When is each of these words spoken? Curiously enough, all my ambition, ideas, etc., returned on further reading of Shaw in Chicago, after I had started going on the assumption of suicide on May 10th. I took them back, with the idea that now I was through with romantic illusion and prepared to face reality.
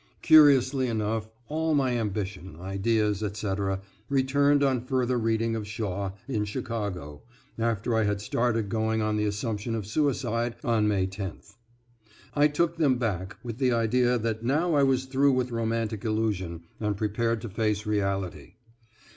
Curiously 0.23 0.87
enough, 0.87 1.29
all 1.47 1.75
my 1.75 1.91
ambition, 1.95 2.57
ideas, 2.59 3.21
etc., 3.21 3.81
returned 4.09 4.63
on 4.63 4.83
further 4.83 5.15
reading 5.19 5.55
of 5.55 5.67
Shaw 5.67 6.13
in 6.27 6.43
Chicago, 6.45 7.21
after 7.59 7.93
I 7.95 8.05
had 8.05 8.19
started 8.19 8.67
going 8.67 9.03
on 9.03 9.15
the 9.15 9.25
assumption 9.25 9.75
of 9.75 9.85
suicide 9.85 10.55
on 10.63 10.87
May 10.87 11.05
10th. 11.05 11.53
I 12.33 12.47
took 12.47 12.77
them 12.77 12.97
back, 12.97 13.35
with 13.43 13.59
the 13.59 13.73
idea 13.73 14.17
that 14.17 14.41
now 14.43 14.73
I 14.73 14.81
was 14.81 15.05
through 15.05 15.33
with 15.33 15.51
romantic 15.51 16.03
illusion 16.03 16.63
and 16.79 16.97
prepared 16.97 17.39
to 17.41 17.49
face 17.49 17.85
reality. 17.85 18.55